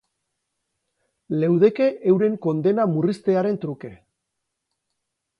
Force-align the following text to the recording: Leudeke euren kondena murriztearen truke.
Leudeke 1.43 1.89
euren 2.13 2.37
kondena 2.45 2.85
murriztearen 2.93 3.59
truke. 3.65 3.91